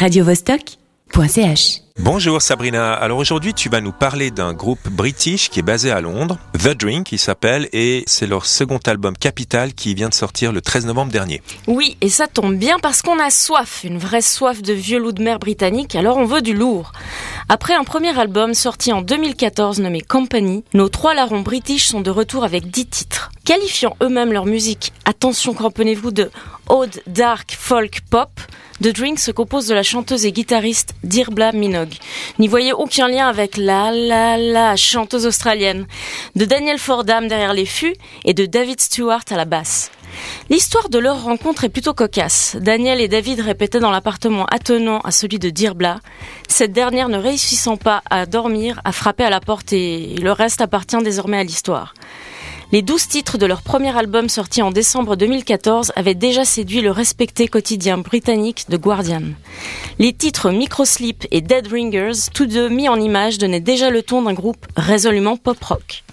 [0.00, 1.89] radiovostok.ch.
[1.98, 2.92] Bonjour Sabrina.
[2.94, 6.68] Alors aujourd'hui, tu vas nous parler d'un groupe british qui est basé à Londres, The
[6.68, 10.86] Drink, il s'appelle, et c'est leur second album Capital qui vient de sortir le 13
[10.86, 11.42] novembre dernier.
[11.66, 15.12] Oui, et ça tombe bien parce qu'on a soif, une vraie soif de vieux loup
[15.12, 16.92] de mer britannique, alors on veut du lourd.
[17.48, 22.10] Après un premier album sorti en 2014 nommé Company, nos trois larrons british sont de
[22.10, 23.32] retour avec 10 titres.
[23.44, 26.30] Qualifiant eux-mêmes leur musique, attention cramponnez-vous, de
[26.68, 28.30] old, dark, folk, pop,
[28.82, 31.52] The Drink se compose de la chanteuse et guitariste Dirbla
[32.38, 35.86] N'y voyez aucun lien avec la la la chanteuse australienne,
[36.36, 39.90] de Daniel Fordham derrière les fûts et de David Stewart à la basse.
[40.48, 42.56] L'histoire de leur rencontre est plutôt cocasse.
[42.60, 46.00] Daniel et David répétaient dans l'appartement attenant à celui de Dirbla.
[46.48, 50.60] Cette dernière ne réussissant pas à dormir, a frappé à la porte et le reste
[50.60, 51.94] appartient désormais à l'histoire.
[52.72, 56.92] Les douze titres de leur premier album sorti en décembre 2014 avaient déjà séduit le
[56.92, 59.22] respecté quotidien britannique The Guardian.
[59.98, 64.22] Les titres Microsleep et Dead Ringers, tous deux mis en image, donnaient déjà le ton
[64.22, 66.04] d'un groupe résolument pop-rock.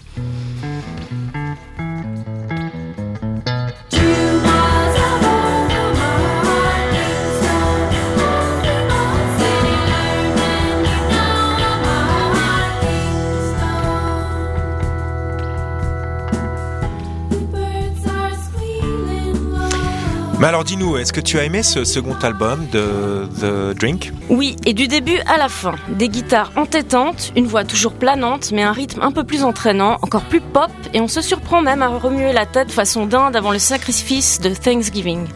[20.40, 24.12] Mais alors dis-nous, est-ce que tu as aimé ce second album de The Drink?
[24.28, 25.74] Oui, et du début à la fin.
[25.88, 30.22] Des guitares entêtantes, une voix toujours planante, mais un rythme un peu plus entraînant, encore
[30.22, 33.58] plus pop, et on se surprend même à remuer la tête façon dinde avant le
[33.58, 35.26] sacrifice de Thanksgiving.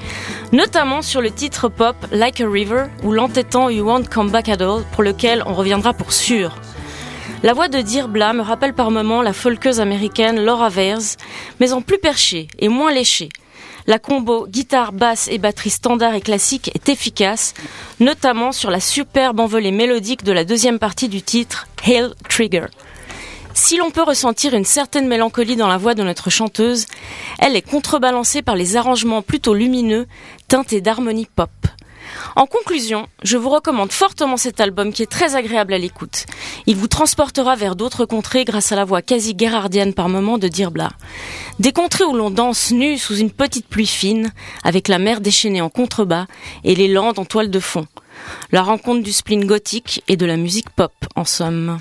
[0.52, 4.62] Notamment sur le titre pop Like a River ou l'entêtant You Won't Come Back at
[4.62, 6.54] All, pour lequel on reviendra pour sûr.
[7.42, 11.16] La voix de Dirbla me rappelle par moments la folkeuse américaine Laura Vers,
[11.58, 13.30] mais en plus perchée et moins léchée.
[13.86, 17.54] La combo guitare, basse et batterie standard et classique est efficace,
[17.98, 22.66] notamment sur la superbe envolée mélodique de la deuxième partie du titre, Hail Trigger.
[23.54, 26.86] Si l'on peut ressentir une certaine mélancolie dans la voix de notre chanteuse,
[27.38, 30.06] elle est contrebalancée par les arrangements plutôt lumineux,
[30.48, 31.50] teintés d'harmonie pop.
[32.36, 36.26] En conclusion, je vous recommande fortement cet album qui est très agréable à l'écoute.
[36.66, 40.48] Il vous transportera vers d'autres contrées grâce à la voix quasi guérardienne par moments de
[40.48, 40.90] Dirbla.
[41.58, 44.32] Des contrées où l'on danse nu sous une petite pluie fine,
[44.64, 46.26] avec la mer déchaînée en contrebas
[46.64, 47.86] et les landes en toile de fond.
[48.50, 51.78] La rencontre du spleen gothique et de la musique pop, en somme.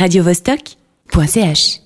[0.00, 1.79] radiovostok.ch